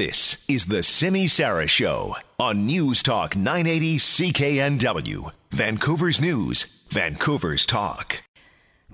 [0.00, 8.22] This is the Simi Sara Show on News Talk 980 CKNW, Vancouver's News, Vancouver's Talk.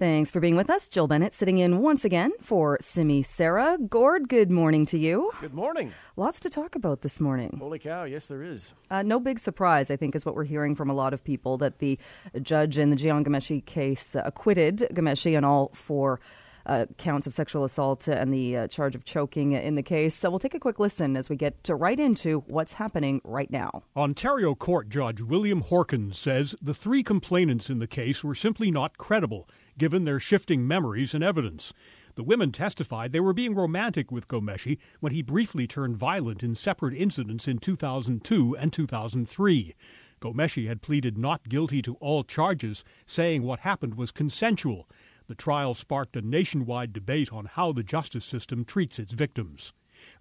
[0.01, 0.89] Thanks for being with us.
[0.89, 3.79] Jill Bennett sitting in once again for Simi Sara.
[3.89, 5.31] Gord, good morning to you.
[5.41, 5.93] Good morning.
[6.17, 7.57] Lots to talk about this morning.
[7.61, 8.75] Holy cow, yes, there is.
[8.91, 11.57] Uh, no big surprise, I think, is what we're hearing from a lot of people
[11.59, 12.01] that the
[12.43, 16.19] judge in the Jian Ghomeshi case acquitted Ghomeshi on all four.
[16.67, 20.17] Uh, counts of sexual assault and the uh, charge of choking in the case.
[20.17, 23.49] So we'll take a quick listen as we get to right into what's happening right
[23.53, 23.85] now.
[23.97, 28.99] Ontario Court Judge William Horkins says the three complainants in the case were simply not
[28.99, 31.73] credible given their shifting memories and evidence.
[32.17, 36.55] The women testified they were being romantic with Ghomeshi when he briefly turned violent in
[36.55, 39.75] separate incidents in 2002 and 2003.
[40.21, 44.89] Ghomeshi had pleaded not guilty to all charges, saying what happened was consensual.
[45.29, 49.73] The trial sparked a nationwide debate on how the justice system treats its victims.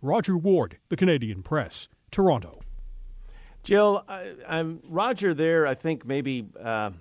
[0.01, 2.61] Roger Ward, The Canadian Press, Toronto.
[3.63, 6.91] Jill, I, am Roger there, I think maybe uh,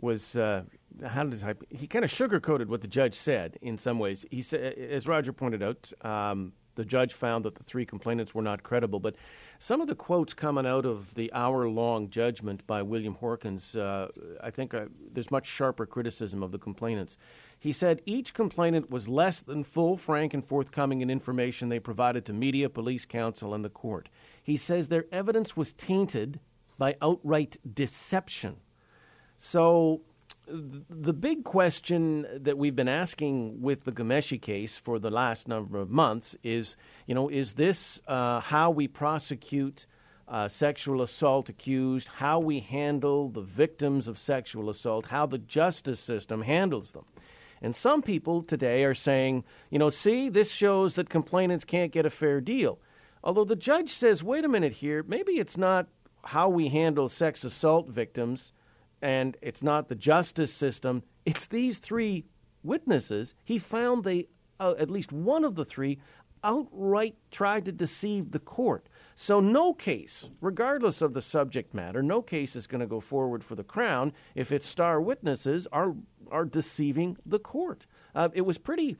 [0.00, 0.62] was uh,
[1.04, 4.24] how does I, he kind of sugarcoated what the judge said in some ways.
[4.30, 8.42] He said, as Roger pointed out, um, the judge found that the three complainants were
[8.42, 9.00] not credible.
[9.00, 9.16] But
[9.64, 14.08] some of the quotes coming out of the hour-long judgment by William Horkins, uh,
[14.42, 17.16] I think uh, there's much sharper criticism of the complainants.
[17.58, 22.26] He said each complainant was less than full, frank, and forthcoming in information they provided
[22.26, 24.10] to media, police, counsel, and the court.
[24.42, 26.40] He says their evidence was tainted
[26.76, 28.56] by outright deception.
[29.38, 30.02] So
[30.46, 35.78] the big question that we've been asking with the Ghomeshi case for the last number
[35.78, 39.86] of months is, you know, is this uh, how we prosecute
[40.28, 46.00] uh, sexual assault accused, how we handle the victims of sexual assault, how the justice
[46.00, 47.04] system handles them?
[47.62, 52.04] And some people today are saying, you know, see, this shows that complainants can't get
[52.04, 52.78] a fair deal.
[53.22, 55.86] Although the judge says, wait a minute here, maybe it's not
[56.24, 58.52] how we handle sex assault victims
[59.04, 61.02] and it's not the justice system.
[61.26, 62.24] It's these three
[62.62, 63.34] witnesses.
[63.44, 66.00] He found they, uh, at least one of the three,
[66.42, 68.88] outright tried to deceive the court.
[69.14, 73.44] So, no case, regardless of the subject matter, no case is going to go forward
[73.44, 75.94] for the Crown if its star witnesses are,
[76.30, 77.84] are deceiving the court.
[78.14, 78.96] Uh, it was pretty.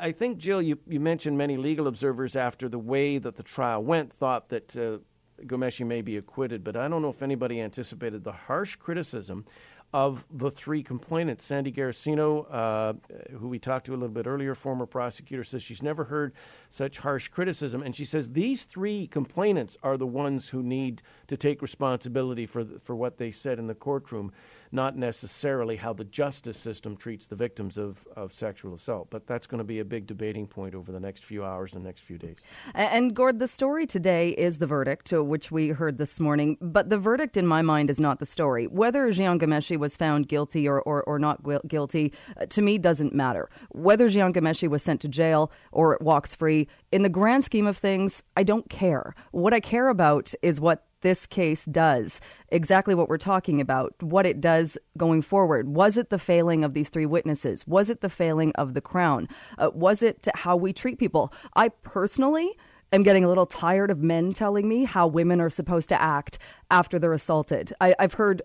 [0.00, 3.84] I think, Jill, you, you mentioned many legal observers after the way that the trial
[3.84, 4.98] went thought that uh,
[5.42, 9.44] Ghomeshi may be acquitted, but I don't know if anybody anticipated the harsh criticism
[9.92, 11.44] of the three complainants.
[11.44, 12.92] Sandy Garossino, uh,
[13.38, 16.32] who we talked to a little bit earlier, former prosecutor, says she's never heard
[16.68, 17.82] such harsh criticism.
[17.82, 22.64] And she says these three complainants are the ones who need to take responsibility for,
[22.82, 24.32] for what they said in the courtroom
[24.76, 29.08] not necessarily how the justice system treats the victims of, of sexual assault.
[29.10, 31.82] But that's going to be a big debating point over the next few hours and
[31.82, 32.36] next few days.
[32.74, 36.58] And, Gord, the story today is the verdict, uh, which we heard this morning.
[36.60, 38.66] But the verdict, in my mind, is not the story.
[38.68, 43.14] Whether Jian Ghomeshi was found guilty or, or, or not guilty, uh, to me, doesn't
[43.14, 43.48] matter.
[43.70, 47.76] Whether Jian Ghomeshi was sent to jail or walks free, in the grand scheme of
[47.76, 49.14] things, I don't care.
[49.32, 54.26] What I care about is what this case does, exactly what we're talking about, what
[54.26, 55.68] it does going forward.
[55.68, 57.64] Was it the failing of these three witnesses?
[57.64, 59.28] Was it the failing of the Crown?
[59.56, 61.32] Uh, was it how we treat people?
[61.54, 62.50] I personally
[62.92, 66.40] am getting a little tired of men telling me how women are supposed to act
[66.72, 67.72] after they're assaulted.
[67.80, 68.42] I, I've heard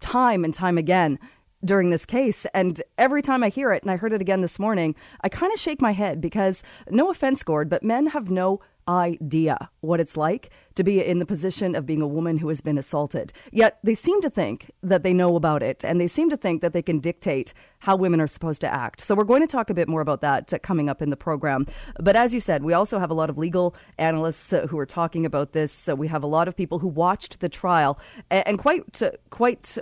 [0.00, 1.18] time and time again
[1.64, 2.44] during this case.
[2.52, 5.50] And every time I hear it, and I heard it again this morning, I kind
[5.50, 10.16] of shake my head because, no offense, Gord, but men have no idea what it's
[10.16, 13.32] like to be in the position of being a woman who has been assaulted.
[13.52, 16.60] Yet they seem to think that they know about it and they seem to think
[16.60, 19.00] that they can dictate how women are supposed to act.
[19.00, 21.16] So we're going to talk a bit more about that uh, coming up in the
[21.16, 21.66] program.
[21.98, 24.86] But as you said, we also have a lot of legal analysts uh, who are
[24.86, 25.72] talking about this.
[25.72, 27.98] So we have a lot of people who watched the trial
[28.30, 29.78] and, quite uh, quite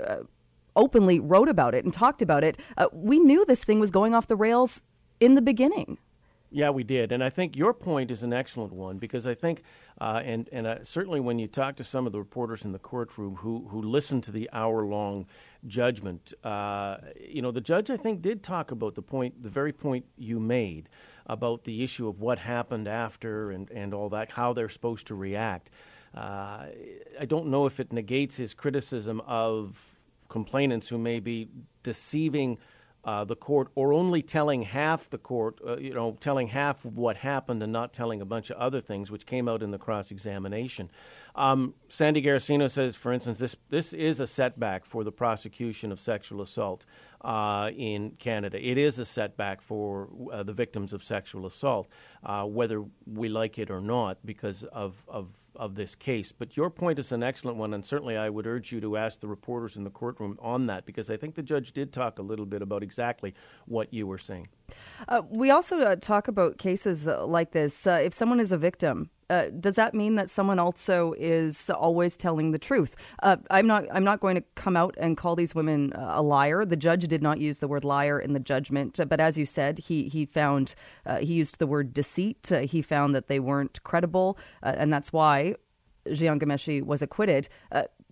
[0.77, 2.59] openly wrote about it and talked about it.
[2.93, 4.83] We knew this thing was going off the rails
[5.19, 5.99] in the beginning.
[6.51, 9.63] Yeah, we did, and I think your point is an excellent one because I think,
[10.01, 12.79] uh, and and uh, certainly when you talk to some of the reporters in the
[12.79, 15.27] courtroom who who listened to the hour long
[15.67, 19.75] judgment, uh, you know, the judge I think did talk about the point, the very
[19.75, 20.89] point you made
[21.27, 25.15] about the issue of what happened after and and all that, how they're supposed to
[25.15, 25.71] react.
[26.17, 26.65] Uh,
[27.21, 29.99] I don't know if it negates his criticism of
[30.31, 31.49] complainants who may be
[31.83, 32.57] deceiving
[33.05, 37.17] uh, the court or only telling half the court, uh, you know, telling half what
[37.17, 40.11] happened and not telling a bunch of other things, which came out in the cross
[40.11, 40.91] examination.
[41.39, 46.01] Um, Sandy Garossino says, for instance, this, this is a setback for the prosecution of
[46.01, 46.85] sexual assault
[47.21, 48.59] uh, in Canada.
[48.61, 51.87] It is a setback for uh, the victims of sexual assault,
[52.25, 56.31] uh, whether we like it or not, because of, of of this case.
[56.31, 59.19] But your point is an excellent one, and certainly I would urge you to ask
[59.19, 62.23] the reporters in the courtroom on that because I think the judge did talk a
[62.23, 63.35] little bit about exactly
[63.67, 64.49] what you were saying.
[65.09, 67.89] Uh, we also uh, talk about cases uh, like this.
[67.89, 72.53] If someone is a victim, uh, does that mean that someone also is always telling
[72.53, 72.97] the truth?
[73.23, 73.85] Uh, I'm not.
[73.93, 76.65] I'm not going to come out and call these women uh, a liar.
[76.65, 79.45] The judge did not use the word liar in the judgment, uh, but as you
[79.45, 82.51] said, he he found uh, he used the word deceit.
[82.65, 85.55] he found that they weren't credible, and that's why
[86.07, 87.49] Jian Ghomeshi was acquitted.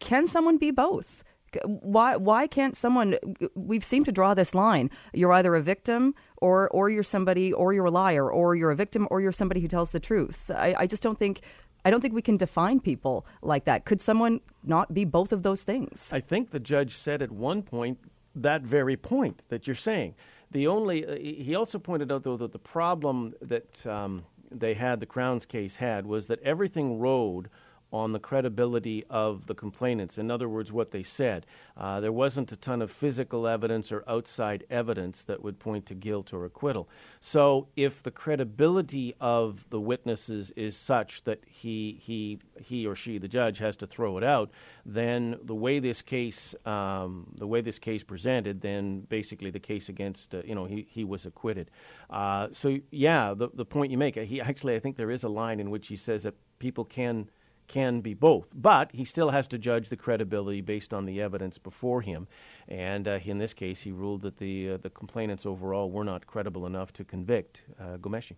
[0.01, 1.25] can someone be both?
[1.65, 3.17] Why why can't someone?
[3.55, 4.91] We've seemed to draw this line.
[5.13, 8.77] You're either a victim or or you're somebody or you're a liar or you're a
[8.77, 10.51] victim or you're somebody who tells the truth.
[10.55, 11.41] I, I just don't think.
[11.85, 13.85] I don't think we can define people like that.
[13.85, 16.09] Could someone not be both of those things?
[16.11, 17.99] I think the judge said at one point
[18.35, 20.15] that very point that you're saying.
[20.51, 25.01] The only uh, he also pointed out though that the problem that um, they had,
[25.01, 27.49] the Crown's case had, was that everything rode
[27.97, 30.19] on the credibility of the complainants.
[30.19, 31.47] In other words, what they said.
[31.77, 35.95] Uh, there wasn't a ton of physical evidence or outside evidence that would point to
[35.95, 36.89] guilt or acquittal.
[37.21, 43.19] So, if the credibility of the witnesses is such that he he he or she,
[43.19, 44.51] the judge, has to throw it out,
[44.85, 49.89] then the way this case um, the way this case presented, then basically the case
[49.89, 51.71] against uh, you know he he was acquitted.
[52.11, 54.17] Uh, so yeah, the the point you make.
[54.17, 57.29] He actually I think there is a line in which he says that people can
[57.69, 58.49] can be both.
[58.55, 62.29] But he still has to judge the credibility based on the evidence before him.
[62.69, 66.27] And uh, in this case, he ruled that the uh, the complainants overall were not
[66.27, 68.37] credible enough to convict uh, Ghomeshi.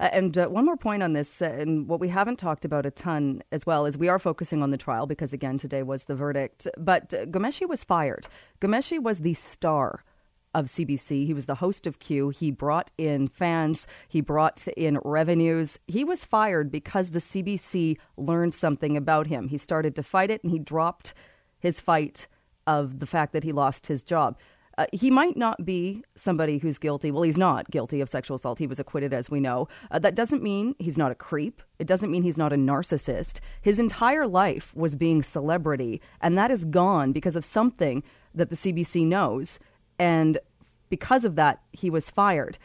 [0.00, 2.86] Uh, and uh, one more point on this, uh, and what we haven't talked about
[2.86, 6.04] a ton as well is we are focusing on the trial because again today was
[6.04, 6.66] the verdict.
[6.76, 8.26] But Ghomeshi was fired.
[8.60, 10.02] Ghomeshi was the star
[10.54, 11.26] of CBC.
[11.26, 12.30] He was the host of Q.
[12.30, 15.78] He brought in fans, he brought in revenues.
[15.86, 19.48] He was fired because the CBC learned something about him.
[19.48, 21.14] He started to fight it and he dropped
[21.58, 22.26] his fight
[22.66, 24.36] of the fact that he lost his job.
[24.78, 27.10] Uh, he might not be somebody who's guilty.
[27.10, 28.60] Well, he's not guilty of sexual assault.
[28.60, 29.66] He was acquitted, as we know.
[29.90, 31.62] Uh, that doesn't mean he's not a creep.
[31.80, 33.40] It doesn't mean he's not a narcissist.
[33.60, 38.56] His entire life was being celebrity, and that is gone because of something that the
[38.56, 39.58] CBC knows
[39.98, 40.38] and
[40.88, 42.58] because of that, he was fired.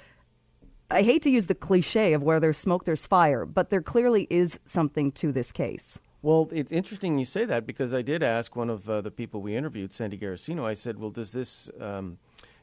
[0.89, 4.27] I hate to use the cliche of where there's smoke, there's fire, but there clearly
[4.30, 6.00] is something to this case.
[6.21, 9.41] Well, it's interesting you say that because I did ask one of uh, the people
[9.41, 10.63] we interviewed, Sandy Garossino.
[10.63, 12.18] I said, "Well, does this, um,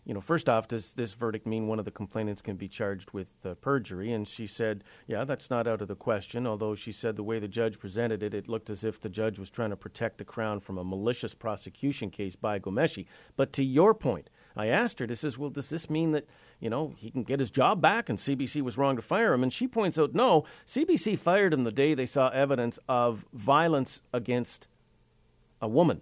[0.07, 3.11] you know, first off, does this verdict mean one of the complainants can be charged
[3.11, 6.91] with uh, perjury?" And she said, "Yeah, that's not out of the question." Although she
[6.91, 9.71] said the way the judge presented it, it looked as if the judge was trying
[9.71, 13.05] to protect the crown from a malicious prosecution case by Ghomeshi.
[13.37, 16.27] But to your point, I asked her, this is, well, does this mean that,
[16.59, 19.43] you know, he can get his job back and CBC was wrong to fire him?
[19.43, 24.03] And she points out, no, CBC fired him the day they saw evidence of violence
[24.13, 24.69] against
[25.63, 26.01] a woman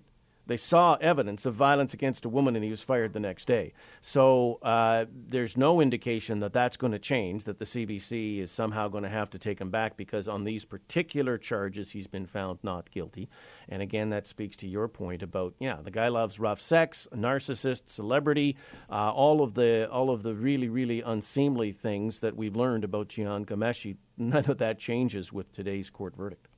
[0.49, 3.75] they saw evidence of violence against a woman and he was fired the next day.
[4.01, 8.89] So uh, there's no indication that that's going to change, that the CBC is somehow
[8.89, 12.59] going to have to take him back because on these particular charges he's been found
[12.63, 13.29] not guilty.
[13.69, 17.83] And again, that speaks to your point about, yeah, the guy loves rough sex, narcissist,
[17.87, 18.57] celebrity,
[18.91, 23.09] uh, all of the all of the really, really unseemly things that we've learned about
[23.09, 23.97] Jian Ghomeshi.
[24.17, 26.49] None of that changes with today's court verdict.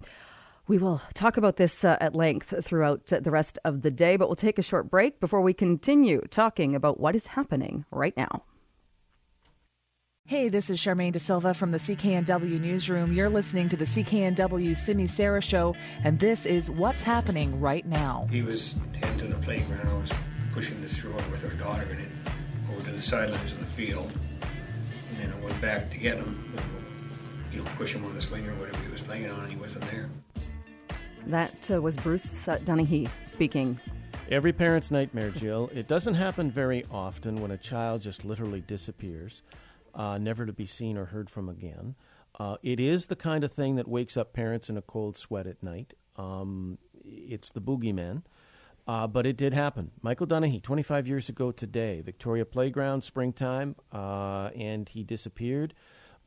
[0.70, 4.28] We will talk about this uh, at length throughout the rest of the day, but
[4.28, 8.44] we'll take a short break before we continue talking about what is happening right now.
[10.26, 13.12] Hey, this is Charmaine De Silva from the CKNW Newsroom.
[13.12, 15.74] You're listening to the CKNW Simi Sara Show,
[16.04, 18.28] and this is what's happening right now.
[18.30, 19.88] He was into the playground.
[19.88, 20.12] I was
[20.52, 22.08] pushing the stroller with her daughter in it
[22.70, 24.12] over to the sidelines of the field.
[25.08, 26.54] And then I went back to get him,
[27.50, 29.56] you know, push him on the swing or whatever he was playing on, and he
[29.56, 30.08] wasn't there.
[31.26, 33.78] That uh, was Bruce Dunahee speaking.
[34.30, 35.70] Every parent's nightmare, Jill.
[35.74, 39.42] It doesn't happen very often when a child just literally disappears,
[39.94, 41.94] uh, never to be seen or heard from again.
[42.38, 45.46] Uh, it is the kind of thing that wakes up parents in a cold sweat
[45.46, 45.94] at night.
[46.16, 48.22] Um, it's the boogeyman.
[48.86, 49.90] Uh, but it did happen.
[50.02, 55.74] Michael Dunahee, 25 years ago today, Victoria Playground, springtime, uh, and he disappeared.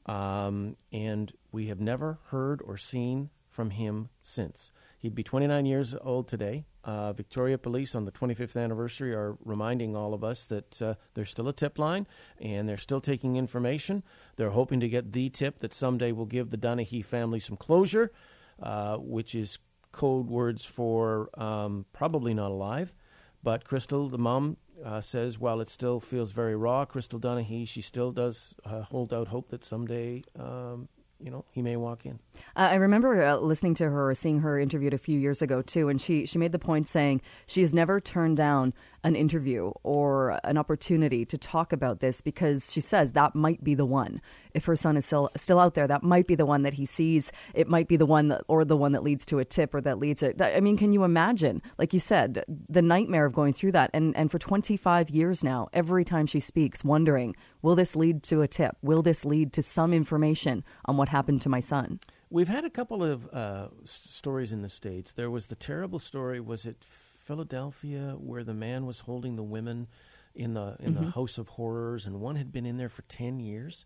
[0.05, 4.72] Um, and we have never heard or seen from him since.
[5.00, 6.65] He'd be 29 years old today.
[6.83, 11.29] Uh, Victoria Police on the 25th anniversary are reminding all of us that uh, there's
[11.29, 12.07] still a tip line
[12.39, 14.03] and they're still taking information.
[14.36, 18.12] They're hoping to get the tip that someday will give the Dunahee family some closure,
[18.62, 19.60] uh, which is
[19.91, 22.93] code words for um, probably not alive.
[23.43, 27.81] But Crystal, the mom, uh, says while it still feels very raw, Crystal Dunahee, she
[27.81, 30.88] still does uh, hold out hope that someday, um,
[31.23, 32.19] you know, he may walk in.
[32.55, 35.87] Uh, I remember uh, listening to her, seeing her interviewed a few years ago too,
[35.89, 38.73] and she she made the point saying she has never turned down
[39.03, 43.75] an interview or an opportunity to talk about this because she says that might be
[43.75, 44.22] the one.
[44.53, 46.86] If her son is still still out there, that might be the one that he
[46.86, 47.31] sees.
[47.53, 49.81] It might be the one that, or the one that leads to a tip or
[49.81, 50.41] that leads it.
[50.41, 51.62] I mean, can you imagine?
[51.77, 55.69] Like you said, the nightmare of going through that, and and for 25 years now,
[55.74, 58.77] every time she speaks, wondering, will this lead to a tip?
[58.81, 62.00] Will this lead to some information on what happened to my son?
[62.29, 65.13] We've had a couple of uh, stories in the states.
[65.13, 66.39] There was the terrible story.
[66.39, 66.83] Was it
[67.23, 69.87] Philadelphia where the man was holding the women
[70.35, 71.05] in the in Mm-hmm.
[71.05, 73.85] the House of Horrors, and one had been in there for ten years.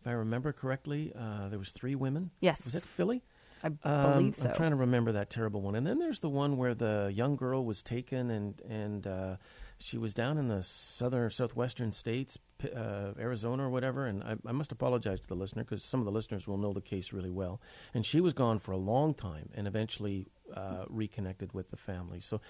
[0.00, 2.30] If I remember correctly, uh, there was three women.
[2.40, 2.64] Yes.
[2.64, 3.22] was it Philly?
[3.64, 4.48] I Um, believe so.
[4.48, 5.74] I'm trying to remember that terrible one.
[5.74, 9.36] And then there's the one where the young girl was taken and and uh,
[9.80, 14.06] she was down in the southern or southwestern states, uh, Arizona or whatever.
[14.06, 16.72] And I, I must apologize to the listener because some of the listeners will know
[16.72, 17.60] the case really well.
[17.94, 22.18] And she was gone for a long time and eventually uh, reconnected with the family.
[22.20, 22.40] So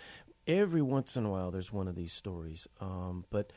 [0.47, 2.67] every once in a while, there's one of these stories.
[2.81, 3.53] Um, but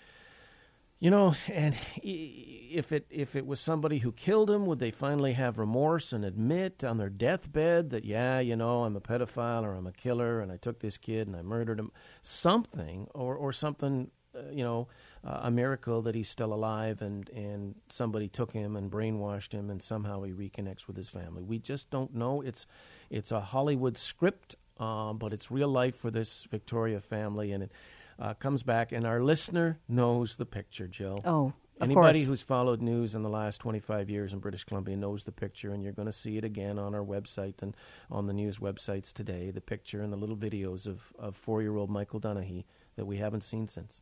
[1.01, 5.34] you know, and if it if it was somebody who killed him, would they finally
[5.34, 9.74] have remorse and admit on their deathbed that yeah, you know, I'm a pedophile or
[9.74, 11.91] I'm a killer and I took this kid and I murdered him,
[12.22, 14.89] something or or something, uh, you know,
[15.25, 19.72] uh, a miracle that he's still alive and and somebody took him and brainwashed him
[19.72, 21.41] and somehow he reconnects with his family.
[21.41, 22.41] We just don't know.
[22.41, 22.67] It's
[23.10, 27.72] it's a Hollywood script, um, but it's real life for this Victoria family and it
[28.20, 31.22] uh, comes back, and our listener knows the picture, Jill.
[31.25, 32.27] Oh, of Anybody course.
[32.27, 35.84] who's followed news in the last 25 years in British Columbia knows the picture, and
[35.84, 37.75] you're going to see it again on our website and
[38.12, 39.50] on the news websites today.
[39.50, 42.65] The picture and the little videos of, of four year old Michael Dunahee
[42.98, 44.00] that we haven't seen since.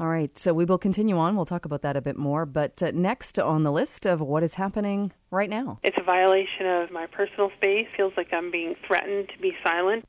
[0.00, 1.34] All right, so we will continue on.
[1.34, 2.46] We'll talk about that a bit more.
[2.46, 5.80] But uh, next on the list of what is happening right now.
[5.82, 7.88] It's a violation of my personal space.
[7.96, 10.06] Feels like I'm being threatened to be silent.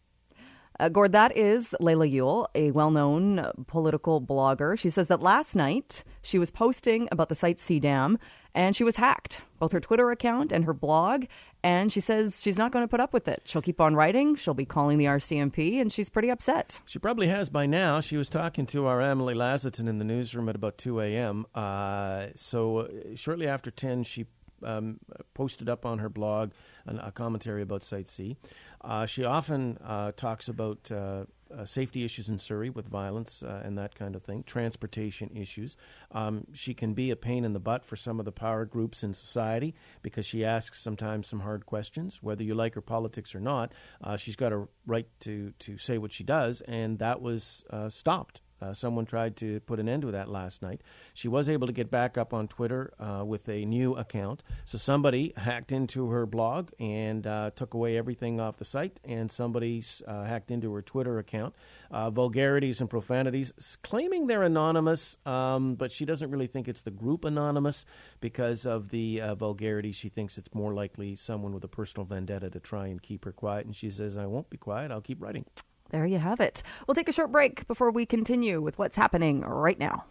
[0.79, 4.79] Uh, Gord, that is Laila Yuile, a well known political blogger.
[4.79, 8.17] She says that last night she was posting about the site C Dam
[8.55, 11.25] and she was hacked, both her Twitter account and her blog.
[11.61, 13.41] And she says she's not going to put up with it.
[13.43, 14.35] She'll keep on writing.
[14.35, 16.79] She'll be calling the RCMP, and she's pretty upset.
[16.85, 17.99] She probably has by now.
[17.99, 21.45] She was talking to our Emily Lazatin in the newsroom at about 2 a.m.
[21.53, 24.27] Uh, so uh, shortly after 10, she
[24.63, 24.99] um,
[25.33, 26.51] posted up on her blog
[26.85, 28.37] an, a commentary about Site C.
[28.81, 31.25] Uh, she often uh, talks about uh,
[31.55, 35.75] uh, safety issues in Surrey with violence uh, and that kind of thing, transportation issues.
[36.11, 39.03] Um, she can be a pain in the butt for some of the power groups
[39.03, 43.39] in society because she asks sometimes some hard questions, whether you like her politics or
[43.39, 43.73] not.
[44.17, 48.41] She's got a right to, to say what she does, and that was stopped.
[48.61, 50.81] Uh, someone tried to put an end to that last night.
[51.13, 54.43] She was able to get back up on Twitter uh, with a new account.
[54.65, 59.31] So somebody hacked into her blog and uh, took away everything off the site, and
[59.31, 61.55] somebody uh, hacked into her Twitter account.
[61.91, 66.91] Uh, vulgarities and profanities, claiming they're anonymous, um, but she doesn't really think it's the
[66.91, 67.85] group anonymous
[68.19, 69.91] because of the uh, vulgarity.
[69.91, 73.31] She thinks it's more likely someone with a personal vendetta to try and keep her
[73.31, 73.65] quiet.
[73.65, 75.45] And she says, I won't be quiet, I'll keep writing.
[75.89, 76.63] There you have it.
[76.87, 80.05] We'll take a short break before we continue with what's happening right now.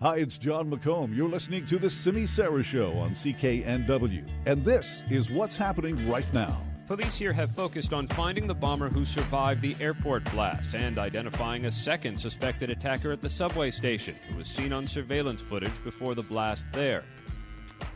[0.00, 1.16] Hi, it's John McComb.
[1.16, 4.28] You're listening to The Simi Sara Show on CKNW.
[4.46, 6.60] And this is what's happening right now.
[6.88, 11.66] Police here have focused on finding the bomber who survived the airport blast and identifying
[11.66, 16.16] a second suspected attacker at the subway station who was seen on surveillance footage before
[16.16, 17.04] the blast there.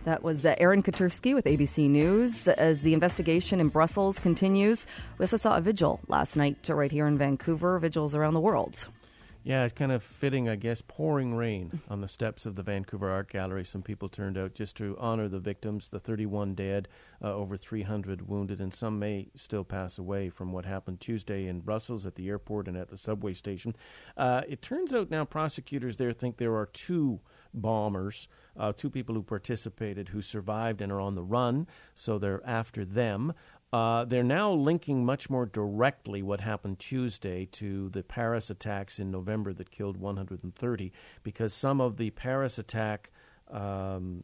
[0.06, 2.46] That was uh, Aaron Katersky with ABC News.
[2.46, 4.86] As the investigation in Brussels continues,
[5.18, 8.86] we also saw a vigil last night right here in Vancouver, vigils around the world.
[9.42, 10.80] Yeah, it's kind of fitting, I guess.
[10.80, 13.64] Pouring rain on the steps of the Vancouver Art Gallery.
[13.64, 16.86] Some people turned out just to honor the victims, the 31 dead,
[17.20, 21.60] uh, over 300 wounded, and some may still pass away from what happened Tuesday in
[21.60, 23.74] Brussels at the airport and at the subway station.
[24.16, 27.20] Uh, it turns out now prosecutors there think there are two
[27.54, 32.44] bombers, uh, two people who participated who survived and are on the run, so they're
[32.46, 33.32] after them.
[33.72, 39.10] Uh, they're now linking much more directly what happened Tuesday to the Paris attacks in
[39.10, 43.10] November that killed 130, because some of the Paris attack
[43.50, 44.22] um,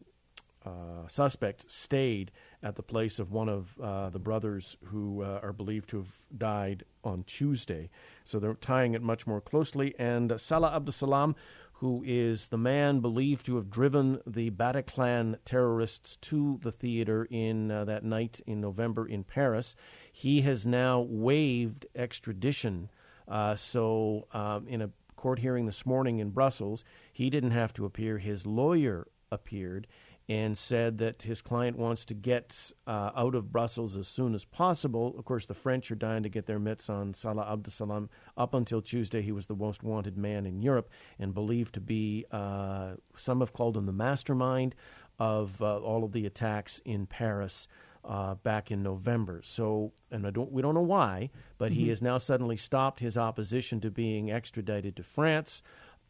[0.65, 2.31] uh, suspects stayed
[2.63, 6.15] at the place of one of uh, the brothers who uh, are believed to have
[6.37, 7.91] died on Tuesday.
[8.25, 9.95] So they're tying it much more closely.
[9.99, 11.35] And Salah Abdeslam,
[11.83, 17.73] who is the man believed to have driven the Bataclan terrorists to the theater in
[17.73, 19.75] uh, that night in November in Paris,
[20.13, 22.89] he has now waived extradition.
[23.27, 27.85] Uh, so, um, in a court hearing this morning in Brussels, he didn't have to
[27.85, 28.19] appear.
[28.19, 29.89] His lawyer appeared
[30.29, 34.45] and said that his client wants to get uh, out of Brussels as soon as
[34.45, 35.15] possible.
[35.19, 38.09] Of course, the French are dying to get their mitts on Salah Abdeslam.
[38.37, 40.89] Up until Tuesday, he was the most wanted man in Europe
[41.19, 44.75] and believed to be, uh, some have called him the mastermind
[45.19, 47.69] of uh, all of the attacks in Paris.
[48.05, 49.41] Uh, back in November.
[49.45, 51.83] So, and don't, we don't know why, but mm-hmm.
[51.83, 55.63] he has now suddenly stopped his opposition to being extradited to France.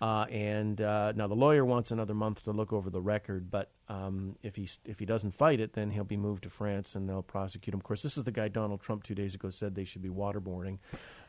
[0.02, 3.70] Uh, and uh, now the lawyer wants another month to look over the record, but
[3.88, 7.08] um, if he if he doesn't fight it, then he'll be moved to France and
[7.08, 7.78] they'll prosecute him.
[7.78, 10.08] Of course, this is the guy Donald Trump two days ago said they should be
[10.08, 10.78] waterboarding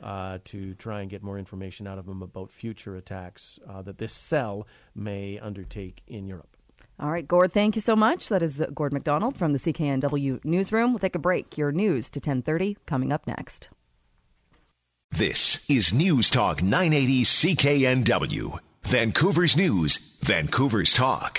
[0.02, 4.00] uh, to try and get more information out of him about future attacks uh, that
[4.00, 4.66] this cell
[4.96, 6.58] may undertake in Europe.
[7.00, 8.30] All right, Gord, thank you so much.
[8.30, 10.94] That is Gord McDonald from the CKNW newsroom.
[10.94, 11.60] We'll take a break.
[11.60, 13.70] Your news to 10:30 coming up next.
[15.16, 21.32] This is News Talk 980 CKNW, Vancouver's News, Vancouver's Talk.